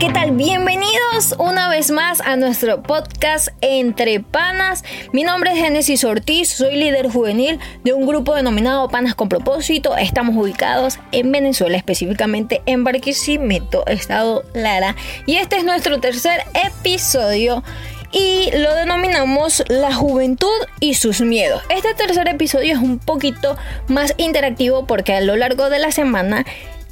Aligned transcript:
¿qué 0.00 0.08
tal? 0.08 0.30
Bienvenidos 0.30 1.34
una 1.38 1.68
vez 1.68 1.90
más 1.90 2.22
a 2.22 2.36
nuestro 2.36 2.82
podcast 2.82 3.48
Entre 3.60 4.20
Panas. 4.20 4.82
Mi 5.12 5.24
nombre 5.24 5.52
es 5.52 5.58
Génesis 5.58 6.04
Ortiz, 6.04 6.48
soy 6.48 6.74
líder 6.76 7.10
juvenil 7.10 7.58
de 7.84 7.92
un 7.92 8.06
grupo 8.06 8.34
denominado 8.34 8.88
Panas 8.88 9.14
con 9.14 9.28
Propósito. 9.28 9.98
Estamos 9.98 10.34
ubicados 10.36 10.98
en 11.12 11.30
Venezuela, 11.30 11.76
específicamente 11.76 12.62
en 12.64 12.82
Barquisimeto, 12.82 13.86
Estado 13.88 14.42
Lara. 14.54 14.96
Y 15.26 15.34
este 15.34 15.56
es 15.58 15.64
nuestro 15.64 16.00
tercer 16.00 16.44
episodio 16.54 17.62
y 18.10 18.50
lo 18.52 18.74
denominamos 18.74 19.62
La 19.68 19.92
juventud 19.92 20.48
y 20.80 20.94
sus 20.94 21.20
miedos. 21.20 21.62
Este 21.68 21.92
tercer 21.92 22.26
episodio 22.26 22.72
es 22.72 22.78
un 22.78 22.98
poquito 22.98 23.58
más 23.86 24.14
interactivo 24.16 24.86
porque 24.86 25.12
a 25.12 25.20
lo 25.20 25.36
largo 25.36 25.68
de 25.68 25.78
la 25.78 25.92
semana 25.92 26.46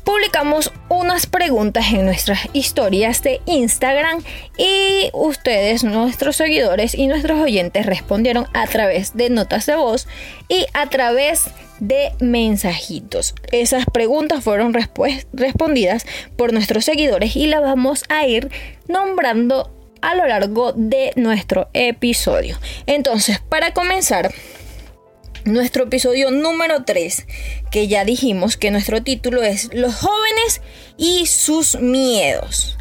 publicamos 0.08 0.72
unas 0.88 1.26
preguntas 1.26 1.92
en 1.92 2.06
nuestras 2.06 2.48
historias 2.54 3.22
de 3.22 3.42
Instagram 3.44 4.22
y 4.56 5.10
ustedes, 5.12 5.84
nuestros 5.84 6.36
seguidores 6.36 6.94
y 6.94 7.08
nuestros 7.08 7.38
oyentes 7.38 7.84
respondieron 7.84 8.46
a 8.54 8.66
través 8.66 9.18
de 9.18 9.28
notas 9.28 9.66
de 9.66 9.76
voz 9.76 10.08
y 10.48 10.64
a 10.72 10.86
través 10.86 11.50
de 11.80 12.12
mensajitos. 12.20 13.34
Esas 13.52 13.84
preguntas 13.84 14.42
fueron 14.42 14.72
respondidas 14.72 16.06
por 16.38 16.54
nuestros 16.54 16.86
seguidores 16.86 17.36
y 17.36 17.46
las 17.46 17.60
vamos 17.60 18.04
a 18.08 18.26
ir 18.26 18.50
nombrando 18.86 19.70
a 20.00 20.14
lo 20.14 20.26
largo 20.26 20.72
de 20.72 21.12
nuestro 21.16 21.68
episodio. 21.74 22.58
Entonces, 22.86 23.40
para 23.40 23.74
comenzar, 23.74 24.32
nuestro 25.48 25.84
episodio 25.84 26.30
número 26.30 26.84
3, 26.84 27.26
que 27.70 27.88
ya 27.88 28.04
dijimos 28.04 28.56
que 28.56 28.70
nuestro 28.70 29.02
título 29.02 29.42
es 29.42 29.70
Los 29.72 29.94
jóvenes 29.94 30.60
y 30.96 31.26
sus 31.26 31.80
miedos. 31.80 32.76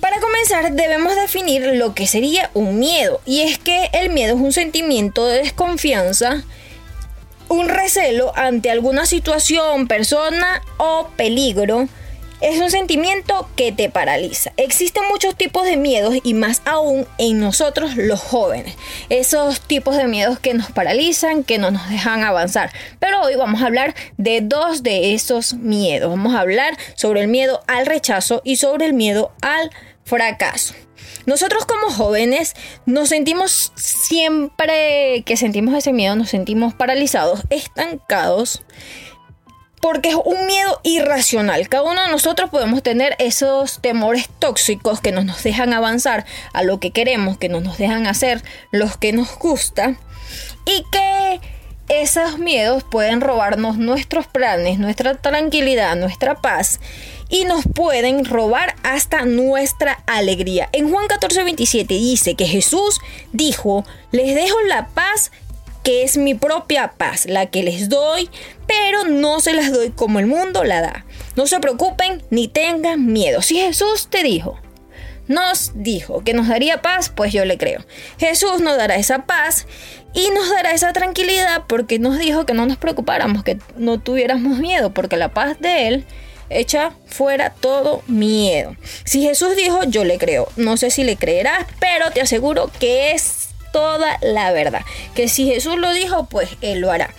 Para 0.00 0.20
comenzar 0.20 0.72
debemos 0.72 1.14
definir 1.14 1.62
lo 1.74 1.94
que 1.94 2.06
sería 2.06 2.50
un 2.54 2.78
miedo, 2.78 3.20
y 3.24 3.40
es 3.40 3.58
que 3.58 3.88
el 3.92 4.10
miedo 4.10 4.34
es 4.34 4.40
un 4.40 4.52
sentimiento 4.52 5.26
de 5.26 5.38
desconfianza, 5.38 6.42
un 7.48 7.68
recelo 7.68 8.32
ante 8.36 8.70
alguna 8.70 9.06
situación, 9.06 9.88
persona 9.88 10.60
o 10.76 11.08
peligro 11.16 11.88
es 12.40 12.60
un 12.60 12.70
sentimiento 12.70 13.48
que 13.56 13.72
te 13.72 13.88
paraliza. 13.88 14.52
Existen 14.56 15.02
muchos 15.10 15.36
tipos 15.36 15.64
de 15.64 15.76
miedos 15.76 16.14
y 16.22 16.34
más 16.34 16.62
aún 16.64 17.06
en 17.18 17.40
nosotros 17.40 17.96
los 17.96 18.20
jóvenes. 18.20 18.76
Esos 19.08 19.60
tipos 19.60 19.96
de 19.96 20.06
miedos 20.06 20.38
que 20.38 20.54
nos 20.54 20.70
paralizan, 20.70 21.44
que 21.44 21.58
no 21.58 21.70
nos 21.70 21.88
dejan 21.88 22.22
avanzar. 22.22 22.70
Pero 22.98 23.22
hoy 23.22 23.34
vamos 23.36 23.62
a 23.62 23.66
hablar 23.66 23.94
de 24.16 24.40
dos 24.40 24.82
de 24.82 25.14
esos 25.14 25.54
miedos. 25.54 26.10
Vamos 26.10 26.34
a 26.34 26.40
hablar 26.40 26.76
sobre 26.94 27.22
el 27.22 27.28
miedo 27.28 27.62
al 27.66 27.86
rechazo 27.86 28.40
y 28.44 28.56
sobre 28.56 28.86
el 28.86 28.92
miedo 28.92 29.32
al 29.42 29.70
fracaso. 30.04 30.74
Nosotros 31.26 31.66
como 31.66 31.90
jóvenes 31.90 32.54
nos 32.86 33.10
sentimos 33.10 33.72
siempre 33.74 35.22
que 35.26 35.36
sentimos 35.36 35.74
ese 35.74 35.92
miedo, 35.92 36.16
nos 36.16 36.30
sentimos 36.30 36.72
paralizados, 36.72 37.42
estancados 37.50 38.62
porque 39.80 40.10
es 40.10 40.16
un 40.16 40.46
miedo 40.46 40.80
irracional. 40.82 41.68
Cada 41.68 41.84
uno 41.84 42.02
de 42.02 42.10
nosotros 42.10 42.50
podemos 42.50 42.82
tener 42.82 43.14
esos 43.18 43.80
temores 43.80 44.28
tóxicos 44.38 45.00
que 45.00 45.12
no 45.12 45.24
nos 45.24 45.42
dejan 45.42 45.72
avanzar 45.72 46.24
a 46.52 46.62
lo 46.62 46.80
que 46.80 46.90
queremos, 46.90 47.38
que 47.38 47.48
no 47.48 47.60
nos 47.60 47.78
dejan 47.78 48.06
hacer 48.06 48.42
lo 48.70 48.88
que 48.98 49.12
nos 49.12 49.36
gusta 49.38 49.96
y 50.64 50.84
que 50.90 51.40
esos 51.88 52.38
miedos 52.38 52.84
pueden 52.84 53.20
robarnos 53.20 53.78
nuestros 53.78 54.26
planes, 54.26 54.78
nuestra 54.78 55.14
tranquilidad, 55.14 55.96
nuestra 55.96 56.34
paz 56.34 56.80
y 57.30 57.44
nos 57.44 57.64
pueden 57.66 58.24
robar 58.24 58.74
hasta 58.82 59.24
nuestra 59.24 60.02
alegría. 60.06 60.68
En 60.72 60.90
Juan 60.90 61.06
14, 61.06 61.44
27 61.44 61.94
dice 61.94 62.34
que 62.34 62.46
Jesús 62.46 63.00
dijo, 63.32 63.84
les 64.12 64.34
dejo 64.34 64.60
la 64.62 64.88
paz 64.88 65.30
que 65.82 66.02
es 66.02 66.16
mi 66.16 66.34
propia 66.34 66.92
paz, 66.96 67.26
la 67.26 67.46
que 67.46 67.62
les 67.62 67.88
doy, 67.88 68.28
pero 68.66 69.04
no 69.04 69.40
se 69.40 69.54
las 69.54 69.72
doy 69.72 69.90
como 69.90 70.18
el 70.18 70.26
mundo 70.26 70.64
la 70.64 70.80
da. 70.80 71.04
No 71.36 71.46
se 71.46 71.60
preocupen 71.60 72.22
ni 72.30 72.48
tengan 72.48 73.06
miedo. 73.06 73.42
Si 73.42 73.56
Jesús 73.56 74.08
te 74.10 74.22
dijo, 74.22 74.58
nos 75.28 75.72
dijo 75.74 76.24
que 76.24 76.34
nos 76.34 76.48
daría 76.48 76.82
paz, 76.82 77.10
pues 77.14 77.32
yo 77.32 77.44
le 77.44 77.58
creo. 77.58 77.84
Jesús 78.18 78.60
nos 78.60 78.76
dará 78.76 78.96
esa 78.96 79.26
paz 79.26 79.66
y 80.14 80.30
nos 80.30 80.50
dará 80.50 80.72
esa 80.72 80.92
tranquilidad 80.92 81.64
porque 81.68 81.98
nos 81.98 82.18
dijo 82.18 82.46
que 82.46 82.54
no 82.54 82.66
nos 82.66 82.78
preocupáramos, 82.78 83.44
que 83.44 83.58
no 83.76 84.00
tuviéramos 84.00 84.58
miedo, 84.58 84.92
porque 84.92 85.16
la 85.16 85.32
paz 85.32 85.60
de 85.60 85.88
Él 85.88 86.06
echa 86.50 86.92
fuera 87.06 87.50
todo 87.50 88.02
miedo. 88.06 88.74
Si 89.04 89.22
Jesús 89.22 89.54
dijo, 89.54 89.84
yo 89.84 90.04
le 90.04 90.18
creo. 90.18 90.48
No 90.56 90.76
sé 90.76 90.90
si 90.90 91.04
le 91.04 91.16
creerás, 91.16 91.66
pero 91.78 92.10
te 92.10 92.20
aseguro 92.20 92.70
que 92.78 93.12
es 93.12 93.47
toda 93.72 94.18
la 94.20 94.52
verdad. 94.52 94.82
Que 95.14 95.28
si 95.28 95.46
Jesús 95.46 95.76
lo 95.76 95.92
dijo, 95.92 96.26
pues 96.26 96.50
Él 96.60 96.80
lo 96.80 96.90
hará. 96.90 97.10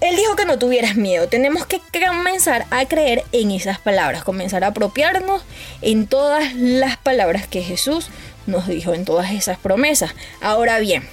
Él 0.00 0.14
dijo 0.14 0.36
que 0.36 0.44
no 0.44 0.58
tuvieras 0.58 0.94
miedo. 0.94 1.28
Tenemos 1.28 1.66
que 1.66 1.80
comenzar 1.92 2.66
a 2.70 2.86
creer 2.86 3.24
en 3.32 3.50
esas 3.50 3.80
palabras, 3.80 4.22
comenzar 4.22 4.62
a 4.62 4.68
apropiarnos 4.68 5.42
en 5.82 6.06
todas 6.06 6.54
las 6.54 6.96
palabras 6.96 7.48
que 7.48 7.62
Jesús 7.62 8.10
nos 8.46 8.68
dijo, 8.68 8.94
en 8.94 9.04
todas 9.04 9.32
esas 9.32 9.58
promesas. 9.58 10.14
Ahora 10.40 10.78
bien, 10.78 11.08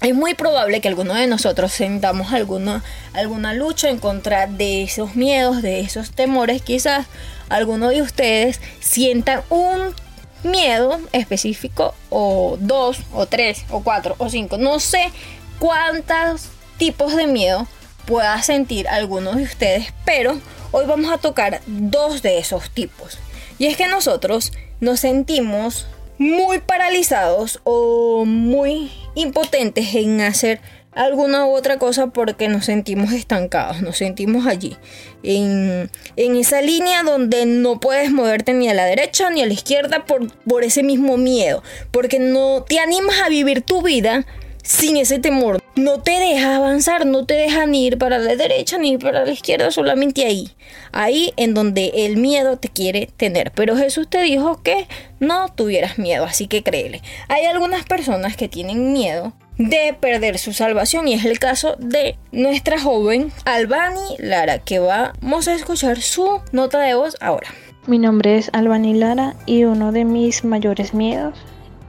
es 0.00 0.14
muy 0.14 0.34
probable 0.34 0.80
que 0.80 0.88
alguno 0.88 1.14
de 1.14 1.26
nosotros 1.26 1.72
sentamos 1.72 2.32
alguna, 2.32 2.82
alguna 3.12 3.52
lucha 3.52 3.90
en 3.90 3.98
contra 3.98 4.46
de 4.46 4.82
esos 4.82 5.14
miedos, 5.14 5.60
de 5.60 5.80
esos 5.80 6.10
temores. 6.10 6.62
Quizás 6.62 7.06
alguno 7.48 7.90
de 7.90 8.02
ustedes 8.02 8.60
sientan 8.80 9.42
un 9.50 9.94
miedo 10.42 11.00
específico 11.12 11.94
o 12.10 12.56
dos 12.60 12.98
o 13.12 13.26
tres 13.26 13.64
o 13.70 13.82
cuatro 13.82 14.14
o 14.18 14.28
cinco. 14.28 14.58
No 14.58 14.80
sé 14.80 15.10
cuántos 15.58 16.48
tipos 16.76 17.14
de 17.16 17.26
miedo 17.26 17.66
pueda 18.06 18.40
sentir 18.42 18.88
alguno 18.88 19.32
de 19.32 19.42
ustedes, 19.42 19.92
pero 20.04 20.38
hoy 20.72 20.86
vamos 20.86 21.10
a 21.10 21.18
tocar 21.18 21.60
dos 21.66 22.22
de 22.22 22.38
esos 22.38 22.70
tipos. 22.70 23.18
Y 23.58 23.66
es 23.66 23.76
que 23.76 23.88
nosotros 23.88 24.52
nos 24.80 25.00
sentimos 25.00 25.86
muy 26.18 26.60
paralizados 26.60 27.60
o 27.64 28.24
muy 28.24 28.90
impotentes 29.14 29.94
en 29.94 30.20
hacer 30.20 30.60
alguna 30.96 31.46
u 31.46 31.54
otra 31.54 31.78
cosa 31.78 32.08
porque 32.08 32.48
nos 32.48 32.64
sentimos 32.64 33.12
estancados, 33.12 33.82
nos 33.82 33.98
sentimos 33.98 34.46
allí, 34.46 34.76
en, 35.22 35.90
esa 36.16 36.62
línea 36.62 37.02
donde 37.02 37.46
no 37.46 37.78
puedes 37.78 38.10
moverte 38.10 38.52
ni 38.54 38.68
a 38.68 38.74
la 38.74 38.84
derecha 38.84 39.30
ni 39.30 39.42
a 39.42 39.46
la 39.46 39.52
izquierda 39.52 40.04
por, 40.06 40.32
por 40.44 40.64
ese 40.64 40.82
mismo 40.82 41.16
miedo, 41.18 41.62
porque 41.90 42.18
no 42.18 42.64
te 42.64 42.80
animas 42.80 43.16
a 43.24 43.28
vivir 43.28 43.62
tu 43.62 43.82
vida 43.82 44.26
sin 44.62 44.96
ese 44.96 45.18
temor. 45.18 45.62
No 45.76 46.00
te 46.00 46.12
deja 46.12 46.56
avanzar, 46.56 47.06
no 47.06 47.24
te 47.24 47.34
deja 47.34 47.66
ni 47.66 47.86
ir 47.86 47.98
para 47.98 48.18
la 48.18 48.34
derecha 48.34 48.78
ni 48.78 48.98
para 48.98 49.24
la 49.24 49.30
izquierda, 49.30 49.70
solamente 49.70 50.24
ahí. 50.24 50.50
Ahí 50.90 51.32
en 51.36 51.54
donde 51.54 51.92
el 51.94 52.16
miedo 52.16 52.56
te 52.56 52.68
quiere 52.68 53.08
tener. 53.16 53.52
Pero 53.52 53.76
Jesús 53.76 54.08
te 54.08 54.20
dijo 54.22 54.62
que 54.62 54.88
no 55.20 55.48
tuvieras 55.54 55.98
miedo, 55.98 56.24
así 56.24 56.48
que 56.48 56.62
créele. 56.62 57.02
Hay 57.28 57.44
algunas 57.44 57.84
personas 57.84 58.36
que 58.36 58.48
tienen 58.48 58.92
miedo 58.92 59.34
de 59.58 59.96
perder 59.98 60.38
su 60.38 60.52
salvación 60.52 61.08
y 61.08 61.14
es 61.14 61.24
el 61.24 61.38
caso 61.38 61.76
de 61.78 62.18
nuestra 62.32 62.78
joven 62.78 63.32
Albani 63.44 64.16
Lara 64.18 64.58
que 64.58 64.78
vamos 64.78 65.48
a 65.48 65.54
escuchar 65.54 66.00
su 66.00 66.40
nota 66.52 66.80
de 66.80 66.94
voz 66.94 67.16
ahora. 67.20 67.48
Mi 67.86 67.98
nombre 67.98 68.36
es 68.36 68.50
Albani 68.52 68.94
Lara 68.94 69.34
y 69.46 69.64
uno 69.64 69.92
de 69.92 70.04
mis 70.04 70.44
mayores 70.44 70.92
miedos 70.92 71.38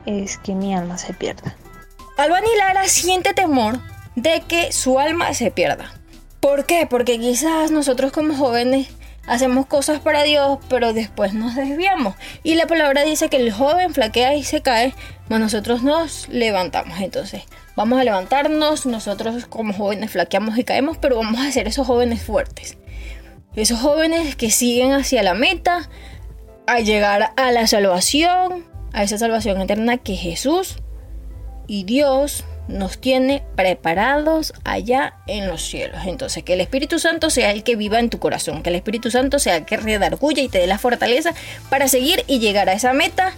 es 0.06 0.38
que 0.38 0.54
mi 0.54 0.74
alma 0.74 0.98
se 0.98 1.14
pierda. 1.14 1.56
Albani 2.18 2.48
Lara 2.58 2.88
siente 2.88 3.34
temor 3.34 3.80
de 4.16 4.42
que 4.48 4.72
su 4.72 5.00
alma 5.00 5.34
se 5.34 5.52
pierda. 5.52 5.94
¿Por 6.40 6.66
qué? 6.66 6.88
Porque 6.90 7.20
quizás 7.20 7.72
nosotros 7.72 8.12
como 8.12 8.36
jóvenes 8.36 8.88
hacemos 9.28 9.66
cosas 9.66 10.00
para 10.00 10.24
Dios, 10.24 10.58
pero 10.70 10.94
después 10.94 11.34
nos 11.34 11.56
desviamos. 11.56 12.16
Y 12.44 12.56
la 12.56 12.66
palabra 12.66 13.04
dice 13.04 13.30
que 13.30 13.38
el 13.38 13.52
joven 13.52 13.94
flaquea 13.94 14.36
y 14.36 14.44
se 14.44 14.62
cae, 14.62 14.96
mas 15.30 15.40
nosotros 15.40 15.84
nos 15.84 16.28
levantamos. 16.30 17.00
Entonces, 17.00 17.44
vamos 17.76 18.00
a 18.00 18.04
levantarnos, 18.04 18.86
nosotros 18.86 19.46
como 19.48 19.74
jóvenes 19.74 20.12
flaqueamos 20.12 20.58
y 20.58 20.64
caemos, 20.64 20.98
pero 20.98 21.18
vamos 21.18 21.40
a 21.42 21.52
ser 21.52 21.68
esos 21.68 21.88
jóvenes 21.88 22.22
fuertes. 22.22 22.78
Esos 23.56 23.80
jóvenes 23.80 24.36
que 24.36 24.52
siguen 24.52 24.94
hacia 24.94 25.24
la 25.24 25.34
meta, 25.34 25.90
a 26.68 26.82
llegar 26.82 27.32
a 27.38 27.52
la 27.52 27.66
salvación, 27.66 28.66
a 28.94 29.04
esa 29.04 29.18
salvación 29.18 29.62
eterna 29.62 29.98
que 29.98 30.16
Jesús 30.16 30.78
y 31.66 31.86
Dios 31.86 32.44
nos 32.68 33.00
tiene 33.00 33.44
preparados 33.56 34.54
allá 34.66 35.16
en 35.28 35.48
los 35.48 35.62
cielos. 35.66 36.02
Entonces, 36.06 36.44
que 36.44 36.54
el 36.54 36.62
Espíritu 36.62 37.00
Santo 37.00 37.30
sea 37.30 37.52
el 37.52 37.64
que 37.64 37.76
viva 37.78 38.00
en 38.00 38.10
tu 38.10 38.20
corazón, 38.20 38.62
que 38.62 38.70
el 38.70 38.76
Espíritu 38.76 39.10
Santo 39.10 39.40
sea 39.40 39.56
el 39.58 39.66
que 39.66 39.78
redarguya 39.78 40.44
y 40.44 40.50
te 40.50 40.60
dé 40.60 40.68
la 40.68 40.78
fortaleza 40.78 41.34
para 41.70 41.88
seguir 41.88 42.24
y 42.28 42.40
llegar 42.40 42.68
a 42.70 42.74
esa 42.74 42.92
meta 42.94 43.34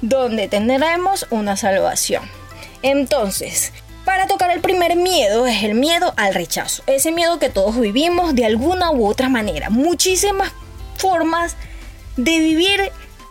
donde 0.00 0.48
tendremos 0.48 1.26
una 1.30 1.56
salvación. 1.56 2.22
Entonces, 2.82 3.72
para 4.04 4.26
tocar 4.26 4.50
el 4.50 4.60
primer 4.60 4.96
miedo 4.96 5.46
es 5.46 5.62
el 5.62 5.74
miedo 5.74 6.14
al 6.16 6.34
rechazo. 6.34 6.82
Ese 6.86 7.12
miedo 7.12 7.38
que 7.38 7.50
todos 7.50 7.78
vivimos 7.78 8.34
de 8.34 8.46
alguna 8.46 8.90
u 8.90 9.06
otra 9.06 9.28
manera. 9.28 9.70
Muchísimas 9.70 10.52
formas 10.96 11.56
de 12.16 12.38
vivir 12.38 12.80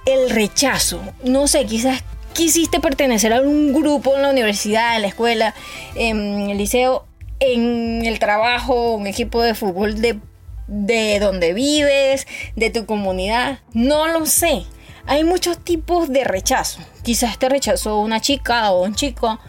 el 0.06 0.30
rechazo. 0.30 1.01
No 1.24 1.48
sé, 1.48 1.66
quizás 1.66 2.04
quisiste 2.33 2.80
pertenecer 2.80 3.33
a 3.33 3.42
un 3.42 3.74
grupo 3.74 4.16
en 4.16 4.21
la 4.21 4.30
universidad, 4.30 4.95
en 4.95 5.01
la 5.01 5.07
escuela, 5.07 5.56
en 5.95 6.50
el 6.50 6.57
liceo, 6.57 7.06
en 7.39 8.06
el 8.06 8.19
trabajo, 8.19 8.95
un 8.95 9.07
equipo 9.07 9.42
de 9.42 9.56
fútbol 9.56 10.01
de, 10.01 10.19
de 10.68 11.19
donde 11.19 11.54
vives, 11.54 12.27
de 12.56 12.69
tu 12.69 12.86
comunidad. 12.86 13.60
No 13.74 14.07
lo 14.07 14.25
sé. 14.25 14.63
Hay 15.09 15.23
muchos 15.23 15.57
tipos 15.57 16.07
de 16.09 16.23
rechazo. 16.23 16.81
Quizás 17.01 17.39
te 17.39 17.50
rechazó 17.50 17.97
una 17.97 18.21
chica 18.21 18.71
o 18.71 18.83
un 18.83 18.94
chico. 18.94 19.39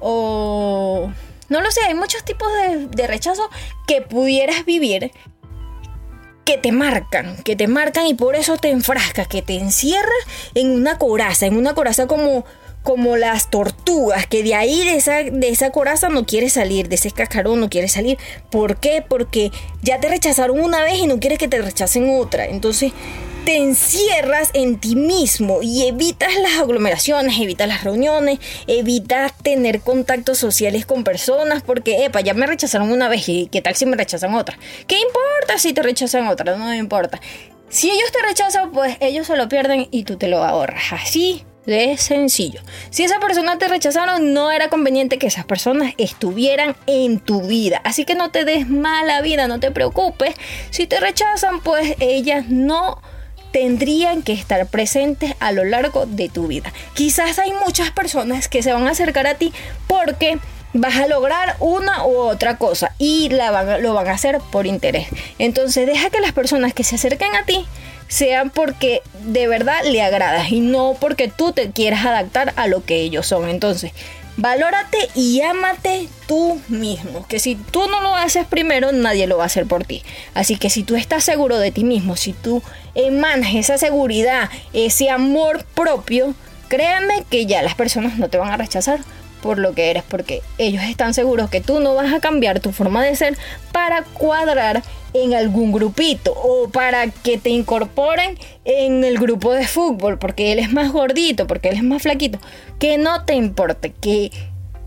O... 0.00 1.12
No 1.50 1.60
lo 1.60 1.70
sé, 1.70 1.82
hay 1.86 1.94
muchos 1.94 2.24
tipos 2.24 2.48
de, 2.54 2.86
de 2.86 3.06
rechazo 3.06 3.50
que 3.86 4.00
pudieras 4.00 4.64
vivir 4.64 5.12
que 6.46 6.56
te 6.56 6.72
marcan, 6.72 7.36
que 7.44 7.56
te 7.56 7.68
marcan 7.68 8.06
y 8.06 8.14
por 8.14 8.36
eso 8.36 8.56
te 8.56 8.70
enfrascas, 8.70 9.28
que 9.28 9.42
te 9.42 9.56
encierras 9.56 10.08
en 10.54 10.70
una 10.70 10.96
coraza, 10.96 11.44
en 11.44 11.58
una 11.58 11.74
coraza 11.74 12.06
como 12.06 12.46
como 12.82 13.16
las 13.16 13.50
tortugas, 13.50 14.26
que 14.26 14.42
de 14.42 14.54
ahí, 14.54 14.84
de 14.84 14.96
esa, 14.96 15.22
de 15.22 15.48
esa 15.50 15.70
coraza 15.70 16.08
no 16.08 16.26
quieres 16.26 16.54
salir, 16.54 16.88
de 16.88 16.96
ese 16.96 17.12
cascarón 17.12 17.60
no 17.60 17.70
quieres 17.70 17.92
salir. 17.92 18.18
¿Por 18.50 18.78
qué? 18.78 19.04
Porque 19.06 19.52
ya 19.82 20.00
te 20.00 20.08
rechazaron 20.08 20.58
una 20.58 20.82
vez 20.82 20.98
y 20.98 21.06
no 21.06 21.20
quieres 21.20 21.38
que 21.38 21.46
te 21.46 21.62
rechacen 21.62 22.10
otra. 22.10 22.46
Entonces 22.46 22.92
te 23.44 23.56
encierras 23.56 24.50
en 24.54 24.78
ti 24.78 24.94
mismo 24.94 25.60
y 25.62 25.86
evitas 25.86 26.34
las 26.36 26.58
aglomeraciones, 26.58 27.38
evitas 27.40 27.66
las 27.66 27.82
reuniones, 27.82 28.38
evitas 28.66 29.36
tener 29.38 29.80
contactos 29.80 30.38
sociales 30.38 30.86
con 30.86 31.02
personas 31.02 31.62
porque, 31.62 32.04
epa, 32.04 32.20
ya 32.20 32.34
me 32.34 32.46
rechazaron 32.46 32.92
una 32.92 33.08
vez 33.08 33.28
y 33.28 33.48
qué 33.50 33.60
tal 33.60 33.74
si 33.74 33.86
me 33.86 33.96
rechazan 33.96 34.34
otra. 34.34 34.58
¿Qué 34.86 34.96
importa 34.96 35.58
si 35.58 35.72
te 35.72 35.82
rechazan 35.82 36.28
otra? 36.28 36.56
No 36.56 36.66
me 36.66 36.76
importa. 36.76 37.20
Si 37.68 37.90
ellos 37.90 38.12
te 38.12 38.22
rechazan, 38.22 38.70
pues 38.70 38.96
ellos 39.00 39.26
se 39.26 39.36
lo 39.36 39.48
pierden 39.48 39.88
y 39.90 40.04
tú 40.04 40.16
te 40.16 40.28
lo 40.28 40.44
ahorras. 40.44 40.92
Así 40.92 41.44
de 41.66 41.96
sencillo. 41.96 42.60
Si 42.90 43.02
esa 43.02 43.18
persona 43.18 43.58
te 43.58 43.68
rechazaron, 43.68 44.34
no 44.34 44.50
era 44.50 44.68
conveniente 44.68 45.18
que 45.18 45.26
esas 45.26 45.46
personas 45.46 45.94
estuvieran 45.96 46.76
en 46.86 47.18
tu 47.18 47.42
vida. 47.42 47.80
Así 47.84 48.04
que 48.04 48.14
no 48.14 48.30
te 48.30 48.44
des 48.44 48.68
mala 48.68 49.20
vida, 49.20 49.48
no 49.48 49.58
te 49.58 49.70
preocupes. 49.70 50.34
Si 50.70 50.86
te 50.86 51.00
rechazan, 51.00 51.60
pues 51.60 51.96
ellas 52.00 52.46
no 52.48 53.00
tendrían 53.52 54.22
que 54.22 54.32
estar 54.32 54.66
presentes 54.66 55.34
a 55.40 55.52
lo 55.52 55.64
largo 55.64 56.06
de 56.06 56.28
tu 56.28 56.46
vida. 56.46 56.72
Quizás 56.94 57.38
hay 57.38 57.52
muchas 57.64 57.90
personas 57.90 58.48
que 58.48 58.62
se 58.62 58.72
van 58.72 58.86
a 58.86 58.90
acercar 58.90 59.26
a 59.26 59.34
ti 59.34 59.52
porque 59.86 60.38
vas 60.74 60.96
a 60.96 61.06
lograr 61.06 61.56
una 61.60 62.06
u 62.06 62.16
otra 62.16 62.56
cosa 62.56 62.94
y 62.98 63.28
la 63.28 63.78
lo 63.78 63.94
van 63.94 64.08
a 64.08 64.12
hacer 64.12 64.40
por 64.50 64.66
interés. 64.66 65.08
Entonces 65.38 65.86
deja 65.86 66.10
que 66.10 66.20
las 66.20 66.32
personas 66.32 66.72
que 66.74 66.84
se 66.84 66.96
acerquen 66.96 67.34
a 67.34 67.44
ti 67.44 67.66
sean 68.08 68.50
porque 68.50 69.02
de 69.24 69.46
verdad 69.46 69.82
le 69.84 70.02
agradas 70.02 70.50
y 70.50 70.60
no 70.60 70.96
porque 71.00 71.28
tú 71.28 71.52
te 71.52 71.70
quieras 71.70 72.04
adaptar 72.04 72.52
a 72.56 72.66
lo 72.66 72.84
que 72.84 72.96
ellos 72.96 73.26
son. 73.26 73.48
Entonces, 73.48 73.92
valórate 74.36 74.98
y 75.14 75.40
ámate 75.42 76.08
tú 76.26 76.60
mismo. 76.68 77.26
Que 77.28 77.38
si 77.38 77.54
tú 77.56 77.86
no 77.88 78.00
lo 78.00 78.14
haces 78.16 78.46
primero, 78.46 78.92
nadie 78.92 79.26
lo 79.26 79.38
va 79.38 79.44
a 79.44 79.46
hacer 79.46 79.66
por 79.66 79.84
ti. 79.84 80.02
Así 80.34 80.56
que 80.56 80.70
si 80.70 80.82
tú 80.82 80.96
estás 80.96 81.24
seguro 81.24 81.58
de 81.58 81.70
ti 81.70 81.84
mismo, 81.84 82.16
si 82.16 82.32
tú 82.32 82.62
emanas 82.94 83.54
esa 83.54 83.78
seguridad, 83.78 84.50
ese 84.72 85.10
amor 85.10 85.64
propio, 85.74 86.34
créanme 86.68 87.24
que 87.30 87.46
ya 87.46 87.62
las 87.62 87.74
personas 87.74 88.18
no 88.18 88.28
te 88.28 88.38
van 88.38 88.50
a 88.50 88.56
rechazar 88.56 89.00
por 89.42 89.58
lo 89.58 89.74
que 89.74 89.90
eres, 89.90 90.02
porque 90.02 90.40
ellos 90.56 90.82
están 90.84 91.12
seguros 91.12 91.50
que 91.50 91.60
tú 91.60 91.80
no 91.80 91.94
vas 91.94 92.12
a 92.14 92.20
cambiar 92.20 92.60
tu 92.60 92.72
forma 92.72 93.04
de 93.04 93.14
ser 93.14 93.36
para 93.72 94.04
cuadrar 94.04 94.82
en 95.12 95.34
algún 95.34 95.72
grupito 95.72 96.32
o 96.32 96.70
para 96.70 97.08
que 97.08 97.36
te 97.36 97.50
incorporen 97.50 98.38
en 98.64 99.04
el 99.04 99.18
grupo 99.18 99.52
de 99.52 99.66
fútbol 99.66 100.18
porque 100.18 100.52
él 100.52 100.58
es 100.58 100.72
más 100.72 100.90
gordito, 100.92 101.46
porque 101.46 101.68
él 101.68 101.76
es 101.76 101.82
más 101.82 102.02
flaquito. 102.02 102.38
Que 102.78 102.96
no 102.96 103.24
te 103.24 103.34
importe, 103.34 103.92
que 103.92 104.30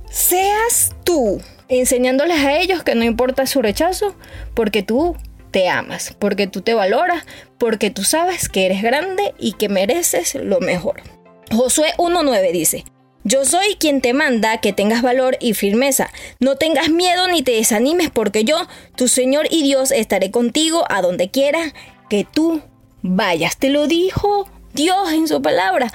seas 0.10 0.96
tú 1.04 1.40
enseñándoles 1.68 2.38
a 2.38 2.58
ellos 2.58 2.84
que 2.84 2.96
no 2.96 3.04
importa 3.04 3.46
su 3.46 3.62
rechazo 3.62 4.16
porque 4.54 4.84
tú 4.84 5.16
te 5.52 5.70
amas, 5.70 6.16
porque 6.20 6.48
tú 6.48 6.62
te 6.62 6.74
valoras, 6.74 7.26
porque 7.58 7.90
tú 7.90 8.04
sabes 8.04 8.50
que 8.50 8.66
eres 8.66 8.82
grande 8.82 9.34
y 9.40 9.54
que 9.54 9.70
mereces 9.70 10.36
lo 10.36 10.60
mejor. 10.60 11.02
Josué 11.52 11.94
1.9 11.98 12.52
dice, 12.52 12.86
yo 13.26 13.44
soy 13.44 13.74
quien 13.80 14.02
te 14.02 14.14
manda 14.14 14.62
que 14.62 14.72
tengas 14.72 15.02
valor 15.02 15.36
y 15.40 15.56
firmeza. 15.56 16.12
No 16.40 16.58
tengas 16.58 16.90
miedo 16.90 17.28
ni 17.28 17.42
te 17.42 17.54
desanimes 17.54 18.12
porque 18.12 18.44
yo, 18.44 18.68
tu 18.96 19.08
Señor 19.08 19.48
y 19.50 19.64
Dios, 19.64 19.92
estaré 19.92 20.30
contigo 20.30 20.86
a 20.90 21.02
donde 21.02 21.32
quiera 21.32 21.74
que 22.08 22.24
tú 22.24 22.62
vayas. 23.02 23.58
Te 23.58 23.70
lo 23.70 23.88
dijo 23.88 24.48
Dios 24.74 25.12
en 25.12 25.28
su 25.28 25.42
palabra. 25.42 25.92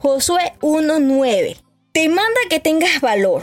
Josué 0.00 0.52
1.9. 0.60 1.56
Te 1.92 2.08
manda 2.10 2.40
que 2.50 2.60
tengas 2.60 3.00
valor, 3.00 3.42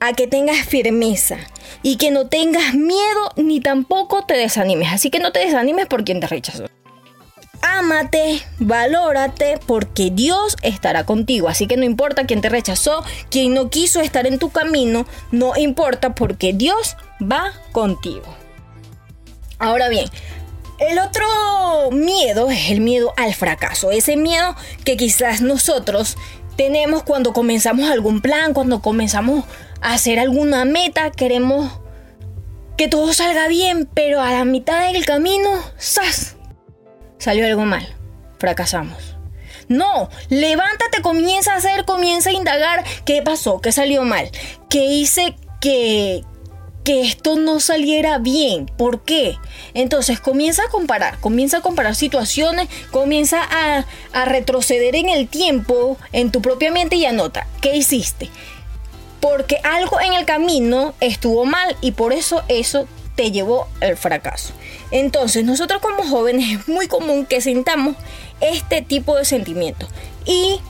a 0.00 0.14
que 0.14 0.26
tengas 0.26 0.64
firmeza 0.66 1.36
y 1.82 1.96
que 1.96 2.10
no 2.10 2.28
tengas 2.28 2.74
miedo 2.74 3.30
ni 3.36 3.60
tampoco 3.60 4.24
te 4.24 4.38
desanimes. 4.38 4.90
Así 4.90 5.10
que 5.10 5.18
no 5.18 5.32
te 5.32 5.40
desanimes 5.40 5.86
por 5.86 6.02
quien 6.02 6.20
te 6.20 6.28
rechazó. 6.28 6.64
Ámate, 7.70 8.40
valórate, 8.58 9.58
porque 9.66 10.10
Dios 10.10 10.56
estará 10.62 11.04
contigo. 11.04 11.48
Así 11.48 11.66
que 11.66 11.76
no 11.76 11.84
importa 11.84 12.24
quién 12.24 12.40
te 12.40 12.48
rechazó, 12.48 13.04
quién 13.30 13.52
no 13.52 13.68
quiso 13.68 14.00
estar 14.00 14.26
en 14.26 14.38
tu 14.38 14.50
camino, 14.50 15.06
no 15.32 15.54
importa 15.56 16.14
porque 16.14 16.54
Dios 16.54 16.96
va 17.20 17.52
contigo. 17.72 18.34
Ahora 19.58 19.88
bien, 19.88 20.08
el 20.78 20.98
otro 20.98 21.26
miedo 21.92 22.50
es 22.50 22.70
el 22.70 22.80
miedo 22.80 23.12
al 23.18 23.34
fracaso. 23.34 23.90
Ese 23.90 24.16
miedo 24.16 24.56
que 24.84 24.96
quizás 24.96 25.42
nosotros 25.42 26.16
tenemos 26.56 27.02
cuando 27.02 27.34
comenzamos 27.34 27.90
algún 27.90 28.22
plan, 28.22 28.54
cuando 28.54 28.80
comenzamos 28.80 29.44
a 29.82 29.92
hacer 29.92 30.18
alguna 30.18 30.64
meta, 30.64 31.10
queremos 31.10 31.70
que 32.78 32.88
todo 32.88 33.12
salga 33.12 33.46
bien, 33.46 33.88
pero 33.92 34.22
a 34.22 34.30
la 34.30 34.44
mitad 34.46 34.90
del 34.90 35.04
camino, 35.04 35.50
¡zas! 35.78 36.37
Salió 37.28 37.44
algo 37.44 37.66
mal, 37.66 37.86
fracasamos. 38.38 39.14
No, 39.68 40.08
levántate, 40.30 41.02
comienza 41.02 41.52
a 41.52 41.56
hacer, 41.56 41.84
comienza 41.84 42.30
a 42.30 42.32
indagar 42.32 42.82
qué 43.04 43.20
pasó, 43.20 43.60
qué 43.60 43.70
salió 43.70 44.02
mal, 44.02 44.30
qué 44.70 44.86
hice 44.86 45.36
que, 45.60 46.24
que 46.84 47.02
esto 47.02 47.36
no 47.36 47.60
saliera 47.60 48.16
bien, 48.16 48.64
¿por 48.78 49.02
qué? 49.02 49.36
Entonces 49.74 50.20
comienza 50.20 50.62
a 50.62 50.68
comparar, 50.70 51.20
comienza 51.20 51.58
a 51.58 51.60
comparar 51.60 51.94
situaciones, 51.96 52.70
comienza 52.92 53.42
a, 53.42 53.84
a 54.14 54.24
retroceder 54.24 54.96
en 54.96 55.10
el 55.10 55.28
tiempo, 55.28 55.98
en 56.14 56.32
tu 56.32 56.40
propia 56.40 56.72
mente 56.72 56.96
y 56.96 57.04
anota, 57.04 57.46
¿qué 57.60 57.76
hiciste? 57.76 58.30
Porque 59.20 59.58
algo 59.64 60.00
en 60.00 60.14
el 60.14 60.24
camino 60.24 60.94
estuvo 61.00 61.44
mal 61.44 61.76
y 61.82 61.90
por 61.90 62.14
eso 62.14 62.42
eso 62.48 62.88
te 63.18 63.32
llevó 63.32 63.66
al 63.80 63.96
fracaso. 63.96 64.52
Entonces, 64.92 65.44
nosotros 65.44 65.82
como 65.82 66.04
jóvenes 66.04 66.60
es 66.60 66.68
muy 66.68 66.86
común 66.86 67.26
que 67.26 67.40
sintamos 67.40 67.96
este 68.40 68.80
tipo 68.80 69.16
de 69.16 69.24
sentimientos. 69.24 69.90
Y 70.24 70.60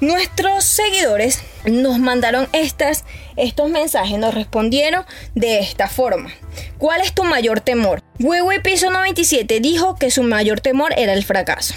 nuestros 0.00 0.62
seguidores 0.62 1.42
nos 1.64 1.98
mandaron 1.98 2.46
estas, 2.52 3.04
estos 3.34 3.70
mensajes, 3.70 4.20
nos 4.20 4.34
respondieron 4.34 5.04
de 5.34 5.58
esta 5.58 5.88
forma. 5.88 6.30
¿Cuál 6.78 7.00
es 7.00 7.12
tu 7.12 7.24
mayor 7.24 7.60
temor? 7.60 8.00
Huevo 8.20 8.50
Piso 8.62 8.88
97 8.88 9.58
dijo 9.58 9.96
que 9.96 10.12
su 10.12 10.22
mayor 10.22 10.60
temor 10.60 10.92
era 10.96 11.12
el 11.12 11.24
fracaso. 11.24 11.74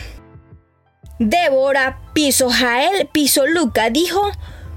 Débora 1.17 1.99
Piso 2.13 2.51
Jael 2.51 3.07
Piso 3.07 3.47
Luca 3.47 3.89
dijo 3.89 4.31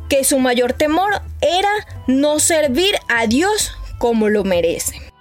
que 0.09 0.25
su 0.25 0.39
mayor 0.39 0.73
temor 0.73 1.21
era 1.43 1.71
no 2.07 2.39
servir 2.39 2.95
a 3.09 3.27
Dios 3.27 3.73
como 3.99 4.31
lo 4.31 4.45
merece. 4.45 5.12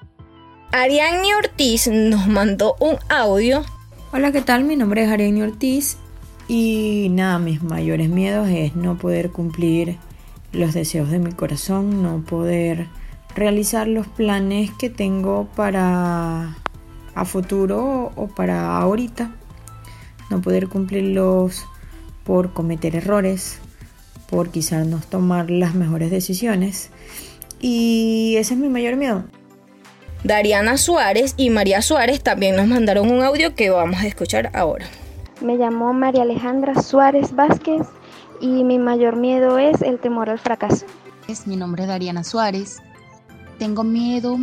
Ariadne 0.73 1.35
Ortiz 1.35 1.89
nos 1.89 2.27
mandó 2.27 2.77
un 2.79 2.95
audio. 3.09 3.65
Hola, 4.13 4.31
¿qué 4.31 4.41
tal? 4.41 4.63
Mi 4.63 4.77
nombre 4.77 5.03
es 5.03 5.09
Ariadne 5.09 5.43
Ortiz 5.43 5.97
y 6.47 7.09
nada, 7.11 7.39
mis 7.39 7.61
mayores 7.61 8.07
miedos 8.07 8.47
es 8.47 8.73
no 8.73 8.97
poder 8.97 9.31
cumplir 9.31 9.97
los 10.53 10.73
deseos 10.73 11.11
de 11.11 11.19
mi 11.19 11.33
corazón, 11.33 12.01
no 12.01 12.21
poder 12.21 12.87
realizar 13.35 13.85
los 13.89 14.07
planes 14.07 14.71
que 14.79 14.89
tengo 14.89 15.49
para 15.57 16.55
a 17.15 17.25
futuro 17.25 18.13
o 18.15 18.27
para 18.27 18.77
ahorita, 18.77 19.35
no 20.29 20.41
poder 20.41 20.69
cumplirlos 20.69 21.65
por 22.23 22.53
cometer 22.53 22.95
errores, 22.95 23.59
por 24.29 24.51
quizás 24.51 24.87
no 24.87 25.01
tomar 25.01 25.51
las 25.51 25.75
mejores 25.75 26.11
decisiones 26.11 26.91
y 27.59 28.35
ese 28.37 28.53
es 28.53 28.59
mi 28.61 28.69
mayor 28.69 28.95
miedo. 28.95 29.25
Dariana 30.23 30.77
Suárez 30.77 31.33
y 31.35 31.49
María 31.49 31.81
Suárez 31.81 32.21
también 32.21 32.55
nos 32.55 32.67
mandaron 32.67 33.09
un 33.09 33.23
audio 33.23 33.55
que 33.55 33.71
vamos 33.71 34.01
a 34.01 34.07
escuchar 34.07 34.51
ahora. 34.53 34.85
Me 35.41 35.55
llamo 35.57 35.93
María 35.93 36.21
Alejandra 36.21 36.79
Suárez 36.81 37.35
Vázquez 37.35 37.87
y 38.39 38.63
mi 38.63 38.77
mayor 38.77 39.15
miedo 39.15 39.57
es 39.57 39.81
el 39.81 39.99
temor 39.99 40.29
al 40.29 40.37
fracaso. 40.37 40.85
Mi 41.45 41.55
nombre 41.55 41.83
es 41.83 41.87
Dariana 41.87 42.23
Suárez. 42.23 42.79
Tengo 43.57 43.83
miedo 43.83 44.37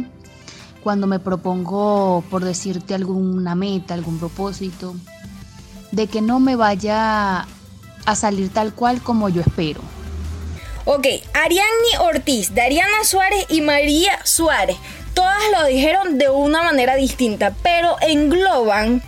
cuando 0.83 1.07
me 1.07 1.21
propongo, 1.21 2.25
por 2.31 2.45
decirte, 2.45 2.95
alguna 2.95 3.55
meta, 3.55 3.95
algún 3.95 4.19
propósito, 4.19 4.97
de 5.93 6.07
que 6.07 6.23
no 6.23 6.41
me 6.41 6.57
vaya 6.57 7.47
a 8.07 8.15
salir 8.17 8.49
tal 8.49 8.73
cual 8.73 9.01
como 9.03 9.29
yo 9.29 9.43
espero. 9.43 9.81
Ok, 10.87 11.07
Ariadne 11.35 11.99
Ortiz, 12.01 12.55
Dariana 12.55 13.05
Suárez 13.05 13.45
y 13.51 13.61
María 13.61 14.19
Suárez, 14.25 14.79
todas 15.19 15.43
lo 15.51 15.67
dijeron 15.67 16.17
de 16.17 16.29
una 16.29 16.63
manera 16.63 16.95
distinta, 16.95 17.53
pero 17.65 17.97
engloban 18.03 19.03